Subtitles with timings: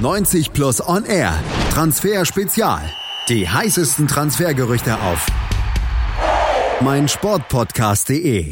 [0.00, 1.38] 90 Plus On Air.
[1.74, 2.80] Transfer Spezial.
[3.28, 5.26] Die heißesten Transfergerüchte auf
[6.80, 8.48] meinsportpodcast.de.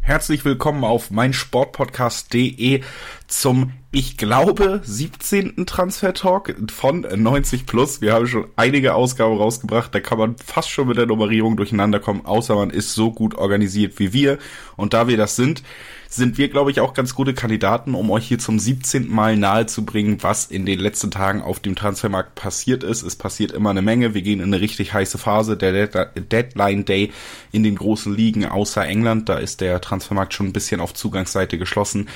[0.00, 2.82] Herzlich willkommen auf meinsportpodcast.de
[3.26, 5.66] zum, ich glaube, 17.
[5.66, 8.00] Transfer Talk von 90 Plus.
[8.00, 12.00] Wir haben schon einige Ausgaben rausgebracht, da kann man fast schon mit der Nummerierung durcheinander
[12.00, 14.38] kommen, außer man ist so gut organisiert wie wir.
[14.76, 15.62] Und da wir das sind,
[16.08, 19.08] sind wir, glaube ich, auch ganz gute Kandidaten, um euch hier zum 17.
[19.08, 23.02] Mal nahezubringen, was in den letzten Tagen auf dem Transfermarkt passiert ist.
[23.02, 24.14] Es passiert immer eine Menge.
[24.14, 25.56] Wir gehen in eine richtig heiße Phase.
[25.56, 27.12] Der Deadline Day
[27.50, 31.56] in den großen Ligen außer England, da ist der Transfermarkt schon ein bisschen auf Zugangsseite
[31.56, 32.08] geschlossen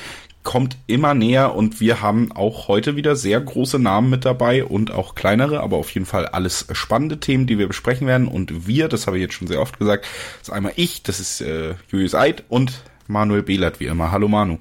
[0.46, 4.92] kommt immer näher und wir haben auch heute wieder sehr große Namen mit dabei und
[4.92, 8.28] auch kleinere, aber auf jeden Fall alles spannende Themen, die wir besprechen werden.
[8.28, 10.06] Und wir, das habe ich jetzt schon sehr oft gesagt,
[10.40, 14.12] ist einmal ich, das ist äh, Julius Eid und Manuel Behlert wie immer.
[14.12, 14.58] Hallo Manu.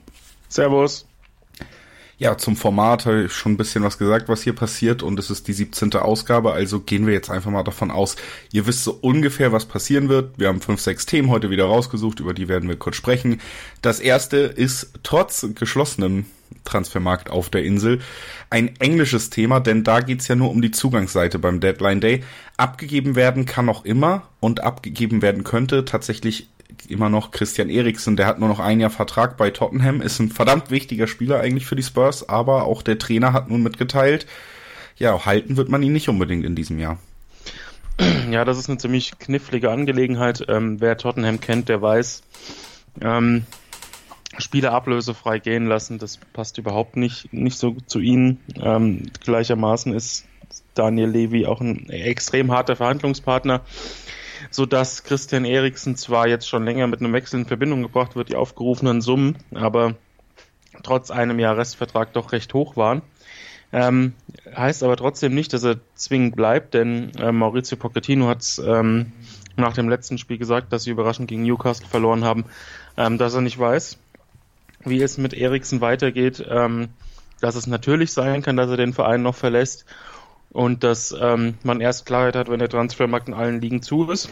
[0.49, 1.05] Servus.
[2.17, 5.29] Ja, zum Format habe ich schon ein bisschen was gesagt, was hier passiert und es
[5.29, 5.93] ist die 17.
[5.95, 8.15] Ausgabe, also gehen wir jetzt einfach mal davon aus,
[8.53, 10.39] ihr wisst so ungefähr, was passieren wird.
[10.39, 13.41] Wir haben fünf, sechs Themen heute wieder rausgesucht, über die werden wir kurz sprechen.
[13.81, 16.25] Das erste ist trotz geschlossenem
[16.63, 17.99] Transfermarkt auf der Insel
[18.49, 22.23] ein englisches Thema, denn da geht's ja nur um die Zugangsseite beim Deadline Day.
[22.55, 26.47] Abgegeben werden kann noch immer und abgegeben werden könnte tatsächlich
[26.87, 30.29] immer noch Christian Eriksen, der hat nur noch ein Jahr Vertrag bei Tottenham, ist ein
[30.29, 34.25] verdammt wichtiger Spieler eigentlich für die Spurs, aber auch der Trainer hat nun mitgeteilt,
[34.97, 36.97] ja, halten wird man ihn nicht unbedingt in diesem Jahr.
[38.29, 40.45] Ja, das ist eine ziemlich knifflige Angelegenheit.
[40.49, 42.23] Ähm, wer Tottenham kennt, der weiß,
[43.01, 43.45] ähm,
[44.37, 48.39] Spieler ablösefrei gehen lassen, das passt überhaupt nicht, nicht so zu ihnen.
[48.61, 50.25] Ähm, gleichermaßen ist
[50.73, 53.61] Daniel Levy auch ein extrem harter Verhandlungspartner
[54.51, 58.29] so dass Christian Eriksen zwar jetzt schon länger mit einem Wechsel in Verbindung gebracht wird,
[58.29, 59.95] die aufgerufenen Summen, aber
[60.83, 63.01] trotz einem Jahr Restvertrag doch recht hoch waren.
[63.71, 64.13] Ähm,
[64.55, 69.11] heißt aber trotzdem nicht, dass er zwingend bleibt, denn äh, Maurizio Pochettino hat ähm,
[69.57, 72.45] nach dem letzten Spiel gesagt, dass sie überraschend gegen Newcastle verloren haben,
[72.97, 73.97] ähm, dass er nicht weiß,
[74.85, 76.89] wie es mit Eriksen weitergeht, ähm,
[77.41, 79.85] dass es natürlich sein kann, dass er den Verein noch verlässt
[80.55, 84.29] und dass ähm, man erst Klarheit hat, wenn der Transfermarkt in allen Ligen zu ist.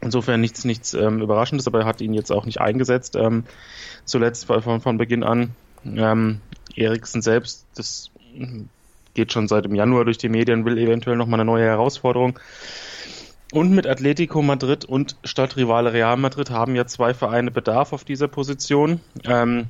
[0.00, 3.16] Insofern nichts, nichts ähm, Überraschendes, aber er hat ihn jetzt auch nicht eingesetzt.
[3.16, 3.42] Ähm,
[4.04, 5.50] zuletzt von, von Beginn an.
[5.84, 6.40] Ähm,
[6.76, 8.10] Eriksen selbst, das
[9.14, 12.38] geht schon seit dem Januar durch die Medien, will eventuell nochmal eine neue Herausforderung.
[13.50, 18.28] Und mit Atletico Madrid und Stadtrivale Real Madrid haben ja zwei Vereine Bedarf auf dieser
[18.28, 19.00] Position.
[19.24, 19.66] Ähm,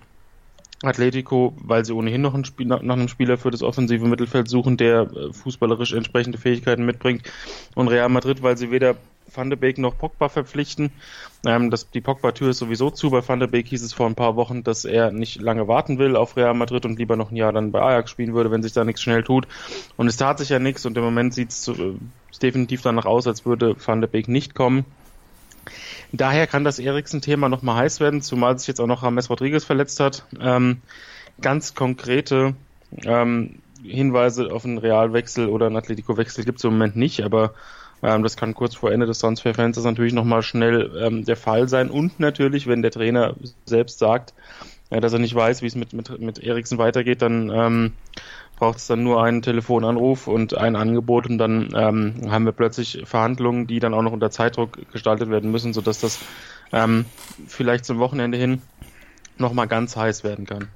[0.82, 4.76] Atletico, weil sie ohnehin noch einen Spiel, nach einem Spieler für das offensive Mittelfeld suchen,
[4.76, 7.22] der äh, fußballerisch entsprechende Fähigkeiten mitbringt.
[7.74, 8.96] Und Real Madrid, weil sie weder
[9.34, 10.90] Van de Beek noch Pogba verpflichten.
[11.46, 13.10] Ähm, das, die Pogba-Tür ist sowieso zu.
[13.10, 15.98] Bei Van de Beek hieß es vor ein paar Wochen, dass er nicht lange warten
[15.98, 18.62] will auf Real Madrid und lieber noch ein Jahr dann bei Ajax spielen würde, wenn
[18.62, 19.46] sich da nichts schnell tut.
[19.96, 21.94] Und es tat sich ja nichts und im Moment sieht es äh,
[22.42, 24.84] definitiv danach aus, als würde Van de Beek nicht kommen.
[26.12, 29.98] Daher kann das Eriksen-Thema nochmal heiß werden, zumal sich jetzt auch noch James Rodriguez verletzt
[29.98, 30.24] hat.
[30.40, 30.82] Ähm,
[31.40, 32.54] ganz konkrete
[33.04, 37.54] ähm, Hinweise auf einen Realwechsel oder einen Atletico-Wechsel gibt es im Moment nicht, aber
[38.02, 41.90] ähm, das kann kurz vor Ende des Transferfensters natürlich nochmal schnell ähm, der Fall sein.
[41.90, 43.34] Und natürlich, wenn der Trainer
[43.64, 44.34] selbst sagt,
[44.90, 47.92] äh, dass er nicht weiß, wie es mit, mit, mit Eriksen weitergeht, dann ähm,
[48.62, 53.02] braucht es dann nur einen Telefonanruf und ein Angebot und dann ähm, haben wir plötzlich
[53.06, 56.20] Verhandlungen, die dann auch noch unter Zeitdruck gestaltet werden müssen, sodass das
[56.70, 57.06] ähm,
[57.48, 58.62] vielleicht zum Wochenende hin
[59.36, 60.68] nochmal ganz heiß werden kann.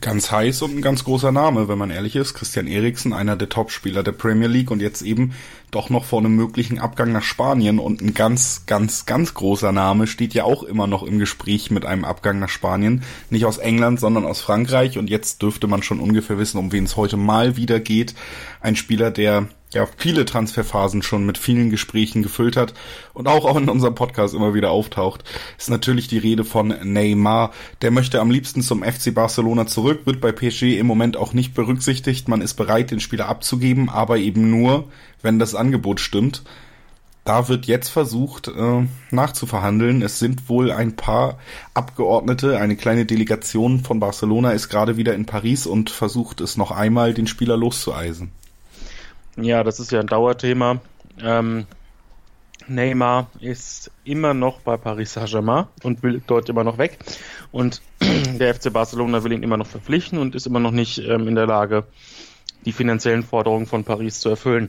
[0.00, 2.32] Ganz heiß und ein ganz großer Name, wenn man ehrlich ist.
[2.32, 5.34] Christian Eriksen, einer der Topspieler der Premier League und jetzt eben
[5.70, 10.06] doch noch vor einem möglichen Abgang nach Spanien und ein ganz, ganz, ganz großer Name
[10.06, 13.02] steht ja auch immer noch im Gespräch mit einem Abgang nach Spanien.
[13.28, 16.84] Nicht aus England, sondern aus Frankreich und jetzt dürfte man schon ungefähr wissen, um wen
[16.84, 18.14] es heute mal wieder geht.
[18.60, 22.74] Ein Spieler, der ja viele Transferphasen schon mit vielen Gesprächen gefüllt hat
[23.14, 25.24] und auch in unserem Podcast immer wieder auftaucht,
[25.58, 27.52] ist natürlich die Rede von Neymar.
[27.82, 31.54] Der möchte am liebsten zum FC Barcelona zurück, wird bei PSG im Moment auch nicht
[31.54, 32.28] berücksichtigt.
[32.28, 34.88] Man ist bereit, den Spieler abzugeben, aber eben nur,
[35.22, 36.42] wenn das Angebot stimmt.
[37.24, 40.02] Da wird jetzt versucht äh, nachzuverhandeln.
[40.02, 41.38] Es sind wohl ein paar
[41.72, 46.72] Abgeordnete, eine kleine Delegation von Barcelona ist gerade wieder in Paris und versucht es noch
[46.72, 48.32] einmal, den Spieler loszueisen.
[49.36, 50.80] Ja, das ist ja ein Dauerthema.
[51.20, 51.66] Ähm,
[52.68, 56.98] Neymar ist immer noch bei Paris Saint-Germain und will dort immer noch weg.
[57.50, 61.28] Und der FC Barcelona will ihn immer noch verpflichten und ist immer noch nicht ähm,
[61.28, 61.84] in der Lage,
[62.64, 64.68] die finanziellen Forderungen von Paris zu erfüllen.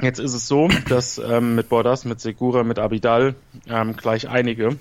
[0.00, 3.34] Jetzt ist es so, dass ähm, mit Bordas, mit Segura, mit Abidal
[3.68, 4.76] ähm, gleich einige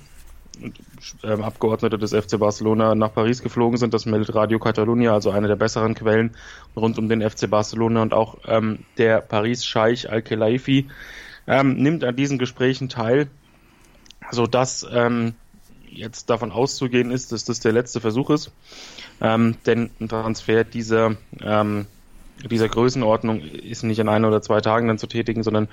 [1.23, 3.94] Abgeordnete des FC Barcelona nach Paris geflogen sind.
[3.94, 6.35] Das meldet Radio Catalunya, also eine der besseren Quellen
[6.75, 10.88] rund um den FC Barcelona und auch ähm, der Paris-Scheich Al-Khelaifi
[11.47, 13.27] ähm, nimmt an diesen Gesprächen teil,
[14.31, 15.33] so dass ähm,
[15.89, 18.51] jetzt davon auszugehen ist, dass das der letzte Versuch ist,
[19.21, 21.85] ähm, denn ein Transfer dieser ähm,
[22.50, 25.69] dieser Größenordnung ist nicht in ein oder zwei Tagen dann zu tätigen, sondern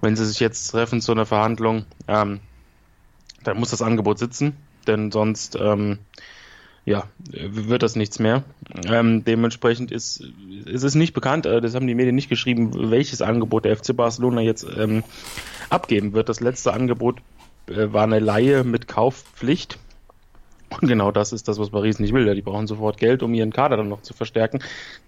[0.00, 2.40] wenn sie sich jetzt treffen zu einer Verhandlung, ähm,
[3.44, 4.56] dann muss das Angebot sitzen,
[4.86, 5.98] denn sonst ähm,
[6.84, 8.42] ja, wird das nichts mehr.
[8.86, 10.24] Ähm, dementsprechend ist,
[10.64, 13.94] ist es nicht bekannt, äh, das haben die Medien nicht geschrieben, welches Angebot der FC
[13.96, 15.04] Barcelona jetzt ähm,
[15.70, 16.28] abgeben wird.
[16.28, 17.20] Das letzte Angebot
[17.68, 19.78] äh, war eine Laie mit Kaufpflicht.
[20.80, 22.34] Und genau das ist das, was Paris nicht will.
[22.34, 24.60] Die brauchen sofort Geld, um ihren Kader dann noch zu verstärken.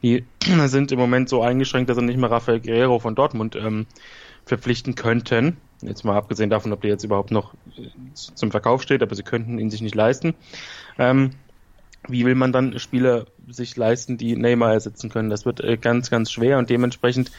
[0.02, 0.24] Die
[0.66, 3.86] sind im Moment so eingeschränkt, dass sie nicht mehr Rafael Guerrero von Dortmund ähm,
[4.44, 5.56] verpflichten könnten.
[5.86, 9.22] Jetzt mal abgesehen davon, ob der jetzt überhaupt noch äh, zum Verkauf steht, aber sie
[9.22, 10.34] könnten ihn sich nicht leisten.
[10.98, 11.32] Ähm,
[12.08, 15.30] wie will man dann Spieler sich leisten, die Neymar ersetzen können?
[15.30, 17.30] Das wird äh, ganz, ganz schwer und dementsprechend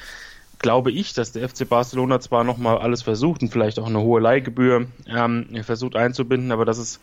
[0.59, 4.21] glaube ich, dass der FC Barcelona zwar nochmal alles versucht und vielleicht auch eine hohe
[4.21, 6.99] Leihgebühr ähm, versucht einzubinden, aber dass es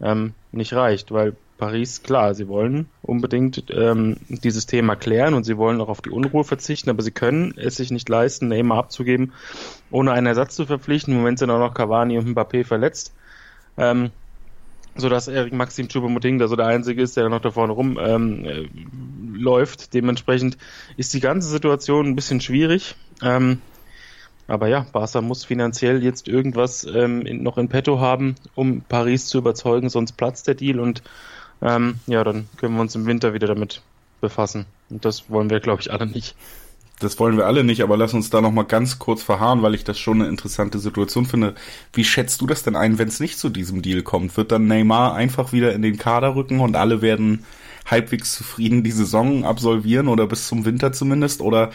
[0.00, 5.58] ähm, nicht reicht, weil Paris, klar, sie wollen unbedingt ähm, dieses Thema klären und sie
[5.58, 9.32] wollen auch auf die Unruhe verzichten, aber sie können es sich nicht leisten, Neymar abzugeben,
[9.90, 11.12] ohne einen Ersatz zu verpflichten.
[11.12, 13.12] Im Moment sind auch noch Cavani und Mbappé verletzt.
[13.76, 14.10] Ähm,
[14.96, 17.98] so dass Erik Maxim Choupo-Moting da so der Einzige ist, der noch da vorne rum
[18.00, 18.68] ähm, äh,
[19.32, 19.94] läuft.
[19.94, 20.58] Dementsprechend
[20.96, 22.96] ist die ganze Situation ein bisschen schwierig.
[23.22, 23.60] Ähm,
[24.50, 29.38] aber ja, Barca muss finanziell jetzt irgendwas ähm, noch in petto haben, um Paris zu
[29.38, 31.02] überzeugen, sonst platzt der Deal und
[31.62, 33.82] ähm, ja, dann können wir uns im Winter wieder damit
[34.20, 34.66] befassen.
[34.88, 36.34] Und das wollen wir, glaube ich, alle nicht.
[36.98, 39.74] Das wollen wir alle nicht, aber lass uns da noch mal ganz kurz verharren, weil
[39.74, 41.54] ich das schon eine interessante Situation finde.
[41.92, 44.36] Wie schätzt du das denn ein, wenn es nicht zu diesem Deal kommt?
[44.36, 47.44] Wird dann Neymar einfach wieder in den Kader rücken und alle werden
[47.86, 51.40] halbwegs zufrieden die Saison absolvieren oder bis zum Winter zumindest?
[51.40, 51.70] Oder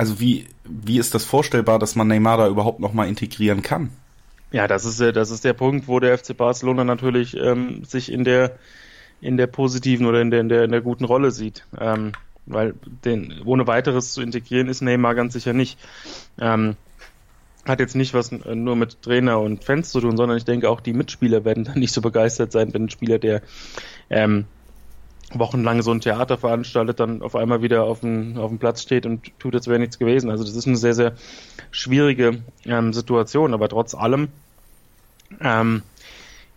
[0.00, 3.90] also wie wie ist das vorstellbar, dass man Neymar da überhaupt noch mal integrieren kann?
[4.50, 8.24] Ja, das ist das ist der Punkt, wo der FC Barcelona natürlich ähm, sich in
[8.24, 8.56] der
[9.20, 11.66] in der positiven oder in der in der, in der guten Rolle sieht.
[11.78, 12.12] Ähm,
[12.46, 12.72] weil
[13.04, 15.78] den ohne weiteres zu integrieren ist Neymar ganz sicher nicht.
[16.40, 16.76] Ähm,
[17.66, 20.80] hat jetzt nicht was nur mit Trainer und Fans zu tun, sondern ich denke auch
[20.80, 23.42] die Mitspieler werden dann nicht so begeistert sein, wenn ein Spieler, der
[24.08, 24.46] ähm,
[25.32, 29.06] wochenlang so ein Theater veranstaltet, dann auf einmal wieder auf dem, auf dem Platz steht
[29.06, 30.30] und tut, als wäre nichts gewesen.
[30.30, 31.12] Also das ist eine sehr, sehr
[31.70, 34.28] schwierige ähm, Situation, aber trotz allem
[35.40, 35.82] ähm,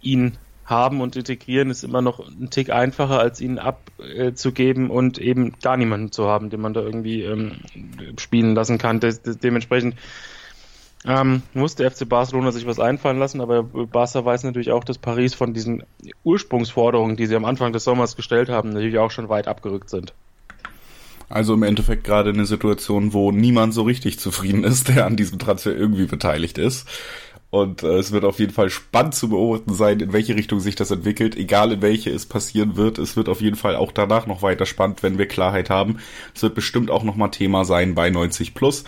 [0.01, 5.53] ihn haben und integrieren ist immer noch ein Tick einfacher, als ihn abzugeben und eben
[5.61, 7.57] gar niemanden zu haben, den man da irgendwie ähm,
[8.17, 8.99] spielen lassen kann.
[8.99, 9.95] De de dementsprechend
[11.05, 14.97] ähm, muss der FC Barcelona sich was einfallen lassen, aber Barca weiß natürlich auch, dass
[14.97, 15.83] Paris von diesen
[16.23, 20.13] Ursprungsforderungen, die sie am Anfang des Sommers gestellt haben, natürlich auch schon weit abgerückt sind.
[21.29, 25.39] Also im Endeffekt gerade eine Situation, wo niemand so richtig zufrieden ist, der an diesem
[25.39, 26.87] Transfer irgendwie beteiligt ist.
[27.49, 30.75] Und äh, es wird auf jeden Fall spannend zu beobachten sein, in welche Richtung sich
[30.75, 32.97] das entwickelt, egal in welche es passieren wird.
[32.97, 35.99] Es wird auf jeden Fall auch danach noch weiter spannend, wenn wir Klarheit haben.
[36.33, 38.85] Es wird bestimmt auch nochmal Thema sein bei 90 Plus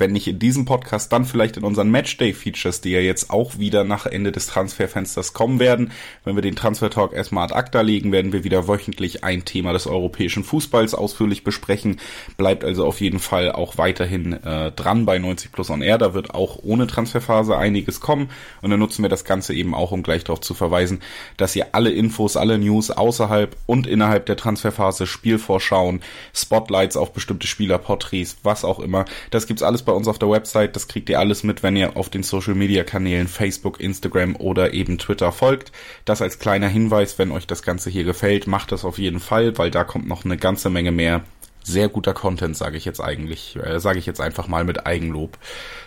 [0.00, 3.84] wenn nicht in diesem Podcast, dann vielleicht in unseren Matchday-Features, die ja jetzt auch wieder
[3.84, 5.92] nach Ende des Transferfensters kommen werden.
[6.24, 9.86] Wenn wir den Transfer-Talk erstmal ad acta legen, werden wir wieder wöchentlich ein Thema des
[9.86, 12.00] europäischen Fußballs ausführlich besprechen.
[12.36, 15.98] Bleibt also auf jeden Fall auch weiterhin äh, dran bei 90 Plus on Air.
[15.98, 18.30] Da wird auch ohne Transferphase einiges kommen.
[18.62, 21.00] Und dann nutzen wir das Ganze eben auch, um gleich darauf zu verweisen,
[21.36, 26.00] dass ihr alle Infos, alle News außerhalb und innerhalb der Transferphase, Spielvorschauen,
[26.34, 30.30] Spotlights auf bestimmte Spielerporträts, was auch immer, das gibt's alles bei bei uns auf der
[30.30, 30.76] Website.
[30.76, 34.72] Das kriegt ihr alles mit, wenn ihr auf den Social Media Kanälen Facebook, Instagram oder
[34.72, 35.72] eben Twitter folgt.
[36.04, 39.58] Das als kleiner Hinweis, wenn euch das Ganze hier gefällt, macht das auf jeden Fall,
[39.58, 41.22] weil da kommt noch eine ganze Menge mehr
[41.62, 45.36] sehr guter Content, sage ich jetzt eigentlich, äh, sage ich jetzt einfach mal mit Eigenlob.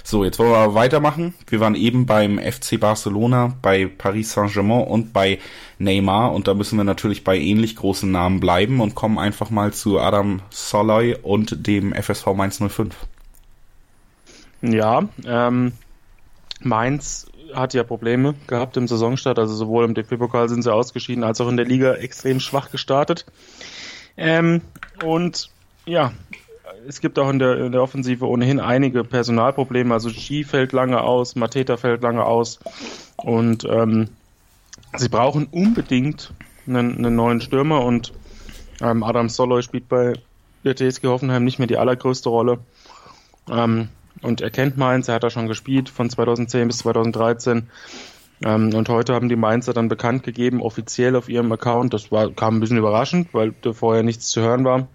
[0.03, 1.33] So, jetzt wollen wir weitermachen.
[1.47, 5.39] Wir waren eben beim FC Barcelona, bei Paris Saint-Germain und bei
[5.79, 9.73] Neymar und da müssen wir natürlich bei ähnlich großen Namen bleiben und kommen einfach mal
[9.73, 12.95] zu Adam Soloy und dem FSV Mainz 05.
[14.63, 15.73] Ja, ähm,
[16.61, 21.41] Mainz hat ja Probleme gehabt im Saisonstart, also sowohl im DFB-Pokal sind sie ausgeschieden, als
[21.41, 23.25] auch in der Liga extrem schwach gestartet.
[24.15, 24.61] Ähm,
[25.03, 25.49] und
[25.85, 26.13] ja,
[26.87, 29.93] es gibt auch in der, in der Offensive ohnehin einige Personalprobleme.
[29.93, 32.59] Also Ski fällt lange aus, Mateta fällt lange aus
[33.17, 34.09] und ähm,
[34.95, 36.33] sie brauchen unbedingt
[36.67, 38.13] einen, einen neuen Stürmer und
[38.81, 40.13] ähm, Adam Soloy spielt bei
[40.63, 42.59] der TSG Hoffenheim nicht mehr die allergrößte Rolle.
[43.51, 43.89] Ähm,
[44.23, 47.69] und er kennt Mainz, er hat da schon gespielt von 2010 bis 2013.
[48.43, 52.31] Ähm, und heute haben die Mainzer dann bekannt gegeben, offiziell auf ihrem Account, das war,
[52.31, 54.87] kam ein bisschen überraschend, weil da vorher nichts zu hören war,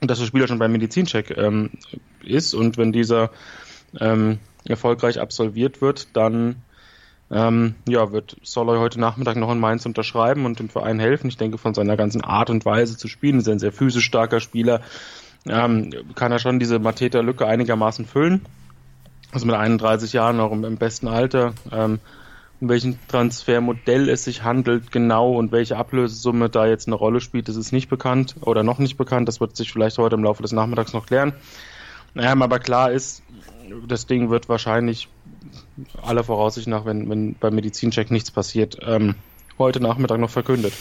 [0.00, 1.70] dass der Spieler schon beim Medizincheck ähm,
[2.22, 3.30] ist und wenn dieser
[3.98, 6.56] ähm, erfolgreich absolviert wird, dann
[7.30, 11.28] ähm, ja, wird Soloy heute Nachmittag noch in Mainz unterschreiben und dem Verein helfen.
[11.28, 14.40] Ich denke, von seiner ganzen Art und Weise zu spielen, ist ein sehr physisch starker
[14.40, 14.80] Spieler,
[15.50, 18.42] ähm, kann er schon diese Mateta-Lücke einigermaßen füllen.
[19.32, 21.52] Also mit 31 Jahren auch im, im besten Alter.
[21.72, 22.00] Ähm,
[22.60, 27.48] um welchen Transfermodell es sich handelt genau und welche Ablösesumme da jetzt eine Rolle spielt,
[27.48, 29.28] das ist nicht bekannt oder noch nicht bekannt.
[29.28, 31.34] Das wird sich vielleicht heute im Laufe des Nachmittags noch klären.
[32.16, 33.22] Ähm, aber klar ist,
[33.86, 35.08] das Ding wird wahrscheinlich
[36.02, 39.14] aller Voraussicht nach, wenn, wenn beim Medizincheck nichts passiert, ähm,
[39.58, 40.72] heute Nachmittag noch verkündet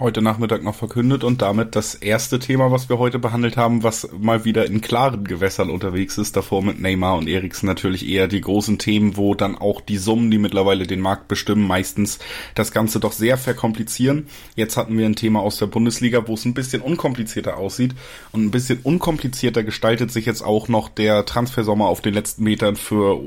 [0.00, 4.08] heute Nachmittag noch verkündet und damit das erste Thema, was wir heute behandelt haben, was
[4.18, 6.36] mal wieder in klaren Gewässern unterwegs ist.
[6.36, 10.30] Davor mit Neymar und Eriksen natürlich eher die großen Themen, wo dann auch die Summen,
[10.30, 12.18] die mittlerweile den Markt bestimmen, meistens
[12.54, 14.28] das Ganze doch sehr verkomplizieren.
[14.54, 17.94] Jetzt hatten wir ein Thema aus der Bundesliga, wo es ein bisschen unkomplizierter aussieht
[18.32, 22.76] und ein bisschen unkomplizierter gestaltet sich jetzt auch noch der Transfersommer auf den letzten Metern
[22.76, 23.20] für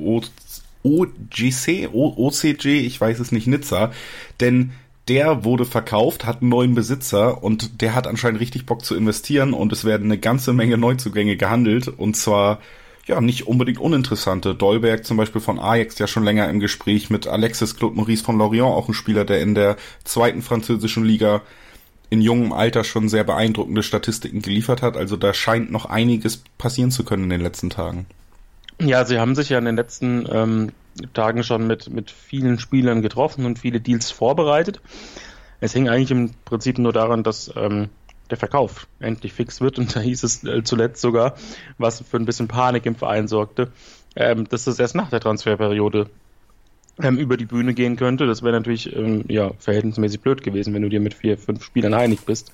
[0.84, 3.92] OGC, OCG, ich weiß es nicht, Nizza,
[4.40, 4.72] denn
[5.08, 9.54] der wurde verkauft, hat einen neuen Besitzer und der hat anscheinend richtig Bock zu investieren
[9.54, 12.60] und es werden eine ganze Menge Neuzugänge gehandelt und zwar
[13.08, 14.54] ja nicht unbedingt uninteressante.
[14.54, 18.38] Dolberg zum Beispiel von Ajax ja schon länger im Gespräch mit Alexis Claude Maurice von
[18.38, 21.42] Lorient, auch ein Spieler, der in der zweiten französischen Liga
[22.10, 24.98] in jungem Alter schon sehr beeindruckende Statistiken geliefert hat.
[24.98, 28.06] Also da scheint noch einiges passieren zu können in den letzten Tagen.
[28.80, 30.72] Ja, sie haben sich ja in den letzten ähm,
[31.14, 34.82] Tagen schon mit, mit vielen Spielern getroffen und viele Deals vorbereitet.
[35.60, 37.90] Es hing eigentlich im Prinzip nur daran, dass ähm,
[38.30, 41.36] der Verkauf endlich fix wird und da hieß es äh, zuletzt sogar,
[41.78, 43.72] was für ein bisschen Panik im Verein sorgte,
[44.16, 46.10] ähm, dass das erst nach der Transferperiode
[47.02, 48.28] ähm, über die Bühne gehen könnte.
[48.28, 51.94] Das wäre natürlich ähm, ja, verhältnismäßig blöd gewesen, wenn du dir mit vier, fünf Spielern
[51.94, 52.52] einig bist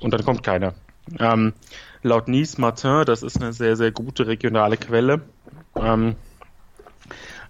[0.00, 0.74] und dann kommt keiner.
[1.18, 1.54] Ähm,
[2.02, 5.22] laut Nice Martin, das ist eine sehr, sehr gute regionale Quelle,
[5.76, 6.16] ähm,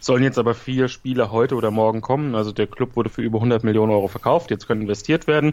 [0.00, 2.34] Sollen jetzt aber vier Spieler heute oder morgen kommen.
[2.34, 4.50] Also der Club wurde für über 100 Millionen Euro verkauft.
[4.50, 5.52] Jetzt können investiert werden.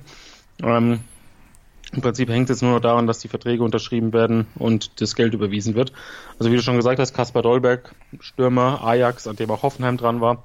[0.63, 1.01] Ähm,
[1.91, 5.33] Im Prinzip hängt es nur noch daran, dass die Verträge unterschrieben werden und das Geld
[5.33, 5.91] überwiesen wird.
[6.39, 10.21] Also wie du schon gesagt hast, Kaspar Dolberg, Stürmer, Ajax, an dem auch Hoffenheim dran
[10.21, 10.43] war,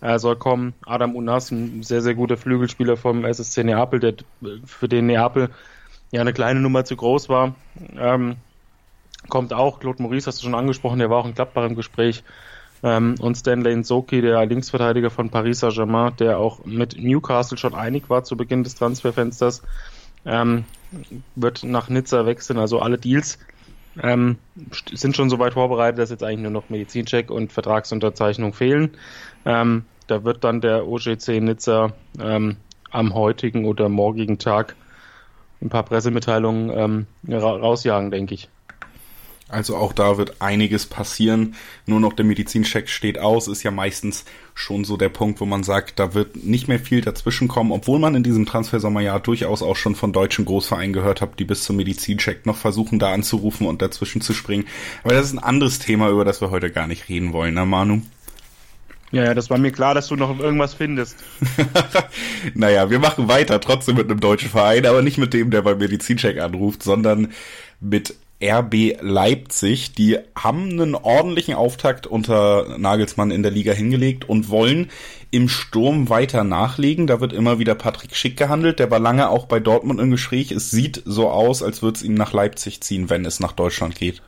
[0.00, 0.72] äh, soll kommen.
[0.86, 4.14] Adam Unas, ein sehr, sehr guter Flügelspieler vom SSC Neapel, der
[4.64, 5.50] für den Neapel
[6.10, 7.54] ja eine kleine Nummer zu groß war.
[7.96, 8.36] Ähm,
[9.28, 9.78] kommt auch.
[9.80, 12.24] Claude Maurice hast du schon angesprochen, der war auch in Gladbach im Gespräch.
[12.82, 18.10] Ähm, und Stanley Nsoki, der Linksverteidiger von Paris Saint-Germain, der auch mit Newcastle schon einig
[18.10, 19.62] war zu Beginn des Transferfensters,
[20.24, 20.64] ähm,
[21.36, 22.58] wird nach Nizza wechseln.
[22.58, 23.38] Also alle Deals
[24.00, 24.38] ähm,
[24.92, 28.90] sind schon so weit vorbereitet, dass jetzt eigentlich nur noch Medizincheck und Vertragsunterzeichnung fehlen.
[29.44, 32.56] Ähm, da wird dann der OGC Nizza ähm,
[32.90, 34.76] am heutigen oder morgigen Tag
[35.60, 38.48] ein paar Pressemitteilungen ähm, rausjagen, denke ich.
[39.52, 41.54] Also auch da wird einiges passieren.
[41.84, 45.62] Nur noch der Medizincheck steht aus, ist ja meistens schon so der Punkt, wo man
[45.62, 49.76] sagt, da wird nicht mehr viel dazwischen kommen, obwohl man in diesem Transfersommerjahr durchaus auch
[49.76, 53.82] schon von deutschen Großvereinen gehört hat, die bis zum Medizincheck noch versuchen, da anzurufen und
[53.82, 54.64] dazwischen zu springen.
[55.04, 57.66] Aber das ist ein anderes Thema, über das wir heute gar nicht reden wollen, ne
[57.66, 58.00] Manu?
[59.10, 61.22] Ja, ja, das war mir klar, dass du noch irgendwas findest.
[62.54, 65.76] naja, wir machen weiter, trotzdem mit einem deutschen Verein, aber nicht mit dem, der beim
[65.76, 67.32] Medizincheck anruft, sondern
[67.78, 69.92] mit RB Leipzig.
[69.94, 74.90] Die haben einen ordentlichen Auftakt unter Nagelsmann in der Liga hingelegt und wollen
[75.30, 77.06] im Sturm weiter nachlegen.
[77.06, 78.78] Da wird immer wieder Patrick Schick gehandelt.
[78.78, 80.50] Der war lange auch bei Dortmund im Gespräch.
[80.50, 83.94] Es sieht so aus, als würde es ihm nach Leipzig ziehen, wenn es nach Deutschland
[83.94, 84.22] geht.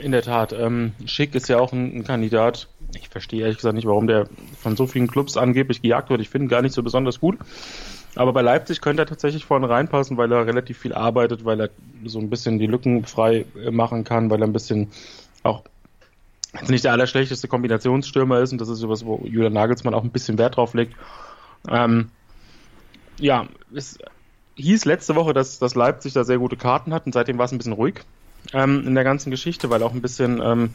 [0.00, 0.52] In der Tat.
[0.52, 2.68] Ähm, Schick ist ja auch ein, ein, Kandidat.
[2.94, 4.28] Ich verstehe ehrlich gesagt nicht, warum der
[4.60, 6.20] von so vielen Clubs angeblich gejagt wird.
[6.20, 7.38] Ich finde ihn gar nicht so besonders gut.
[8.14, 11.70] Aber bei Leipzig könnte er tatsächlich vorne reinpassen, weil er relativ viel arbeitet, weil er
[12.04, 14.90] so ein bisschen die Lücken frei äh, machen kann, weil er ein bisschen
[15.42, 15.62] auch
[16.52, 20.10] jetzt nicht der allerschlechteste Kombinationsstürmer ist und das ist sowas, wo Julian Nagelsmann auch ein
[20.10, 20.94] bisschen Wert drauf legt.
[21.68, 22.10] Ähm,
[23.18, 23.98] ja, es
[24.56, 27.52] hieß letzte Woche, dass, dass Leipzig da sehr gute Karten hat und seitdem war es
[27.52, 28.00] ein bisschen ruhig
[28.52, 30.74] ähm, in der ganzen Geschichte, weil auch ein bisschen ähm,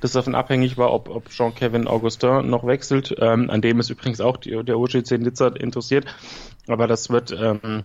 [0.00, 4.20] das davon abhängig war, ob, ob Jean-Kevin Augustin noch wechselt, ähm, an dem ist übrigens
[4.20, 6.06] auch die, der OGC Nizza interessiert.
[6.66, 7.84] Aber das wird, ähm,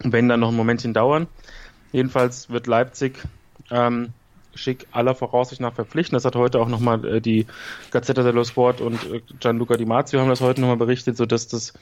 [0.00, 1.26] wenn dann noch ein Momentchen dauern.
[1.92, 3.22] Jedenfalls wird Leipzig
[3.70, 4.12] ähm,
[4.54, 6.16] Schick aller Voraussicht nach verpflichten.
[6.16, 7.46] Das hat heute auch nochmal äh, die
[7.90, 11.72] Gazzetta dello Sport und äh, Gianluca Di Marzio haben das heute nochmal berichtet, sodass das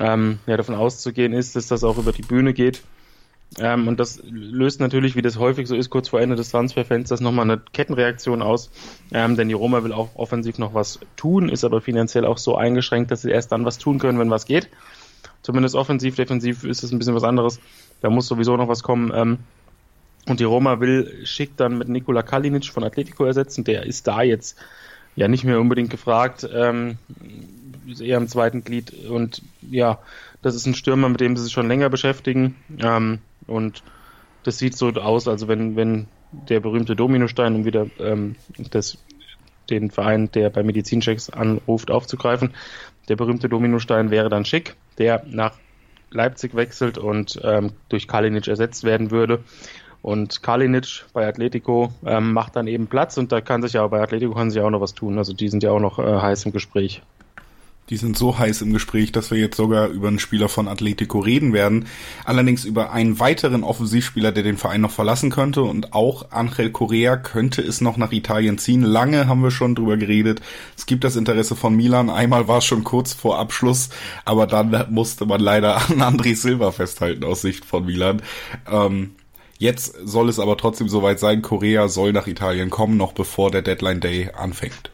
[0.00, 2.82] ähm, ja, davon auszugehen ist, dass das auch über die Bühne geht.
[3.58, 7.20] Ähm, und das löst natürlich, wie das häufig so ist, kurz vor Ende des Transferfensters
[7.20, 8.70] nochmal eine Kettenreaktion aus.
[9.12, 12.56] Ähm, denn die Roma will auch offensiv noch was tun, ist aber finanziell auch so
[12.56, 14.68] eingeschränkt, dass sie erst dann was tun können, wenn was geht.
[15.42, 17.58] Zumindest offensiv, defensiv ist es ein bisschen was anderes.
[18.00, 19.12] Da muss sowieso noch was kommen.
[19.14, 19.38] Ähm,
[20.26, 23.64] und die Roma will Schick dann mit Nikola Kalinic von Atletico ersetzen.
[23.64, 24.58] Der ist da jetzt
[25.16, 26.46] ja nicht mehr unbedingt gefragt.
[26.52, 26.98] Ähm,
[27.86, 28.92] ist eher im zweiten Glied.
[29.08, 29.98] Und ja,
[30.42, 32.56] das ist ein Stürmer, mit dem sie sich schon länger beschäftigen.
[32.78, 33.82] Ähm, und
[34.44, 38.36] das sieht so aus, also wenn, wenn der berühmte Dominostein, um wieder ähm,
[38.70, 38.98] das,
[39.68, 42.54] den Verein, der bei Medizinchecks anruft, aufzugreifen,
[43.08, 45.54] der berühmte Dominostein wäre dann Schick, der nach
[46.10, 49.40] Leipzig wechselt und ähm, durch Kalinic ersetzt werden würde.
[50.00, 54.00] Und Kalinic bei Atletico ähm, macht dann eben Platz und da kann sich ja bei
[54.00, 55.18] Atletico kann sich auch noch was tun.
[55.18, 57.02] Also die sind ja auch noch äh, heiß im Gespräch.
[57.90, 61.20] Die sind so heiß im Gespräch, dass wir jetzt sogar über einen Spieler von Atletico
[61.20, 61.86] reden werden.
[62.24, 65.62] Allerdings über einen weiteren Offensivspieler, der den Verein noch verlassen könnte.
[65.62, 68.82] Und auch Angel Correa könnte es noch nach Italien ziehen.
[68.82, 70.42] Lange haben wir schon drüber geredet.
[70.76, 72.10] Es gibt das Interesse von Milan.
[72.10, 73.88] Einmal war es schon kurz vor Abschluss,
[74.26, 78.20] aber dann musste man leider an André Silva festhalten aus Sicht von Milan.
[78.70, 79.12] Ähm,
[79.56, 81.40] jetzt soll es aber trotzdem soweit sein.
[81.40, 84.90] Correa soll nach Italien kommen, noch bevor der Deadline Day anfängt.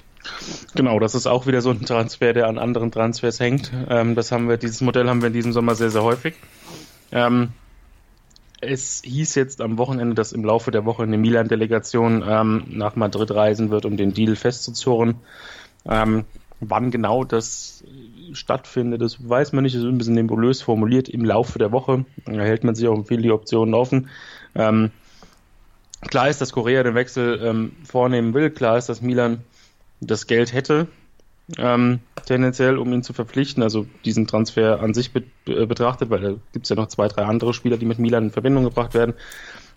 [0.74, 3.72] Genau, das ist auch wieder so ein Transfer, der an anderen Transfers hängt.
[3.88, 6.34] Ähm, das haben wir, dieses Modell haben wir in diesem Sommer sehr, sehr häufig.
[7.12, 7.50] Ähm,
[8.60, 13.30] es hieß jetzt am Wochenende, dass im Laufe der Woche eine Milan-Delegation ähm, nach Madrid
[13.30, 15.16] reisen wird, um den Deal festzuzurren.
[15.86, 16.24] Ähm,
[16.60, 17.84] wann genau das
[18.32, 21.08] stattfindet, das weiß man nicht, das ist ein bisschen nebulös formuliert.
[21.08, 24.08] Im Laufe der Woche da hält man sich auch viel die Optionen offen.
[24.54, 24.90] Ähm,
[26.08, 28.50] klar ist, dass Korea den Wechsel ähm, vornehmen will.
[28.50, 29.42] Klar ist, dass Milan
[30.00, 30.88] das Geld hätte,
[31.58, 36.20] ähm, tendenziell, um ihn zu verpflichten, also diesen Transfer an sich be äh, betrachtet, weil
[36.20, 38.94] da gibt es ja noch zwei, drei andere Spieler, die mit Milan in Verbindung gebracht
[38.94, 39.14] werden.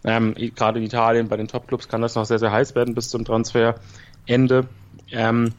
[0.04, 3.10] Ähm, Gerade in Italien, bei den Topclubs kann das noch sehr, sehr heiß werden bis
[3.10, 4.68] zum Transferende.
[5.12, 5.54] Ähm,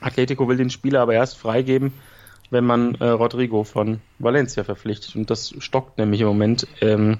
[0.00, 1.92] Atletico will den Spieler aber erst freigeben,
[2.50, 5.16] wenn man äh, Rodrigo von Valencia verpflichtet.
[5.16, 7.18] Und das stockt nämlich im Moment ähm,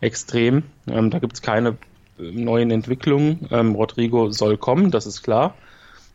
[0.00, 0.64] extrem.
[0.88, 1.76] Ähm, da gibt es keine
[2.18, 3.46] äh, neuen Entwicklungen.
[3.52, 5.54] Ähm, Rodrigo soll kommen, das ist klar.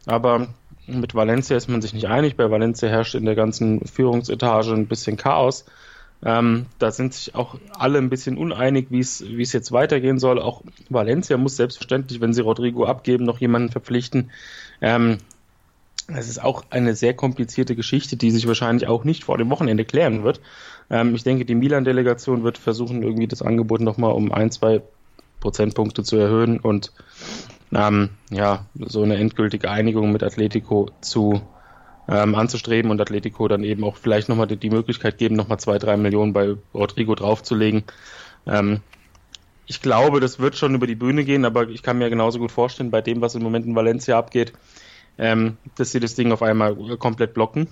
[0.05, 0.47] Aber
[0.87, 2.35] mit Valencia ist man sich nicht einig.
[2.35, 5.65] Bei Valencia herrscht in der ganzen Führungsetage ein bisschen Chaos.
[6.23, 10.41] Ähm, da sind sich auch alle ein bisschen uneinig, wie es jetzt weitergehen soll.
[10.41, 14.31] Auch Valencia muss selbstverständlich, wenn sie Rodrigo abgeben, noch jemanden verpflichten.
[14.81, 15.17] Ähm,
[16.07, 19.85] es ist auch eine sehr komplizierte Geschichte, die sich wahrscheinlich auch nicht vor dem Wochenende
[19.85, 20.39] klären wird.
[20.89, 24.81] Ähm, ich denke, die Milan-Delegation wird versuchen, irgendwie das Angebot nochmal um ein, zwei
[25.39, 26.91] Prozentpunkte zu erhöhen und
[27.73, 31.41] ähm, ja, so eine endgültige Einigung mit Atletico zu
[32.07, 35.77] ähm, anzustreben und Atletico dann eben auch vielleicht nochmal die, die Möglichkeit geben, nochmal zwei,
[35.77, 37.83] drei Millionen bei Rodrigo draufzulegen.
[38.45, 38.81] Ähm,
[39.67, 42.51] ich glaube, das wird schon über die Bühne gehen, aber ich kann mir genauso gut
[42.51, 44.53] vorstellen, bei dem, was im Moment in Valencia abgeht,
[45.17, 47.67] ähm, dass sie das Ding auf einmal komplett blocken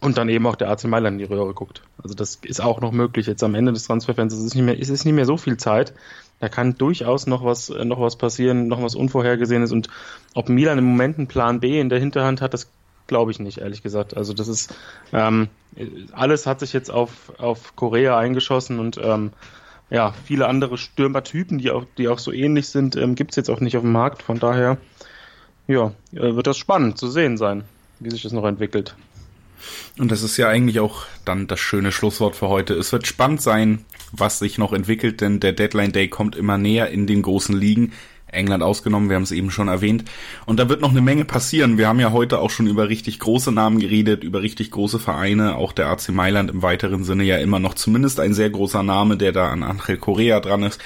[0.00, 1.82] und dann eben auch der AC Mailand in die Röhre guckt.
[2.02, 3.26] Also das ist auch noch möglich.
[3.26, 5.56] Jetzt am Ende des Transferfensters ist es nicht mehr, ist es nicht mehr so viel
[5.56, 5.94] Zeit.
[6.38, 9.72] Da kann durchaus noch was, äh, noch was passieren, noch was Unvorhergesehenes.
[9.72, 9.88] Und
[10.34, 12.68] ob Milan im Moment einen Plan B in der Hinterhand hat, das
[13.06, 14.16] glaube ich nicht, ehrlich gesagt.
[14.16, 14.74] Also das ist
[15.12, 15.48] ähm,
[16.12, 19.32] alles hat sich jetzt auf, auf Korea eingeschossen und ähm,
[19.90, 23.50] ja, viele andere Stürmertypen, die auch, die auch so ähnlich sind, ähm, gibt es jetzt
[23.50, 24.22] auch nicht auf dem Markt.
[24.22, 24.78] Von daher,
[25.68, 27.64] ja, äh, wird das spannend zu sehen sein,
[28.00, 28.96] wie sich das noch entwickelt.
[29.98, 32.74] Und das ist ja eigentlich auch dann das schöne Schlusswort für heute.
[32.74, 36.90] Es wird spannend sein, was sich noch entwickelt, denn der Deadline Day kommt immer näher
[36.90, 37.92] in den großen Ligen.
[38.30, 40.04] England ausgenommen, wir haben es eben schon erwähnt.
[40.46, 41.78] Und da wird noch eine Menge passieren.
[41.78, 45.56] Wir haben ja heute auch schon über richtig große Namen geredet, über richtig große Vereine.
[45.56, 49.16] Auch der AC Mailand im weiteren Sinne ja immer noch zumindest ein sehr großer Name,
[49.16, 50.80] der da an Angel Correa dran ist.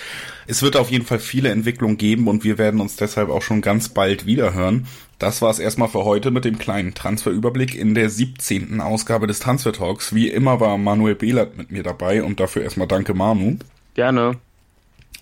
[0.47, 3.63] Es wird auf jeden Fall viele Entwicklungen geben und wir werden uns deshalb auch schon
[3.63, 4.87] ganz bald wiederhören.
[5.21, 8.81] Das war es erstmal für heute mit dem kleinen Transferüberblick in der 17.
[8.81, 10.15] Ausgabe des Transfer Talks.
[10.15, 13.59] Wie immer war Manuel Behlert mit mir dabei und dafür erstmal danke Manu.
[13.93, 14.39] Gerne.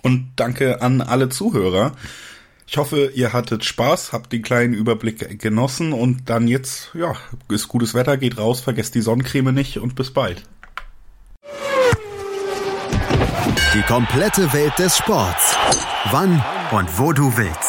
[0.01, 1.91] Und danke an alle Zuhörer.
[2.65, 7.15] Ich hoffe, ihr hattet Spaß, habt den kleinen Überblick genossen und dann jetzt, ja,
[7.49, 10.43] ist gutes Wetter, geht raus, vergesst die Sonnencreme nicht und bis bald.
[13.73, 15.57] Die komplette Welt des Sports.
[16.11, 17.68] Wann und wo du willst.